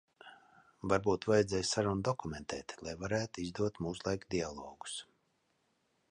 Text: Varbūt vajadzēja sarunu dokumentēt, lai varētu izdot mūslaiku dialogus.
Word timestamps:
Varbūt 0.91 1.25
vajadzēja 1.31 1.67
sarunu 1.71 2.01
dokumentēt, 2.07 2.73
lai 2.87 2.95
varētu 3.03 3.43
izdot 3.43 3.77
mūslaiku 3.89 4.31
dialogus. 4.37 4.97